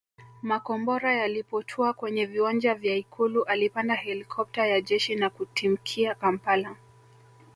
[0.43, 6.75] Makombora yalipotua kwenye viwanja vya Ikulu alipanda helikopta ya jeshi na kutimkia Kampala